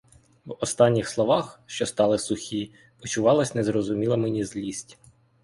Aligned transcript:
В 0.45 0.57
останніх 0.59 1.09
словах, 1.09 1.63
що 1.65 1.85
стали 1.85 2.17
сухі, 2.19 2.73
почувалась 3.01 3.55
незрозуміла 3.55 4.17
мені 4.17 4.43
злість. 4.43 4.99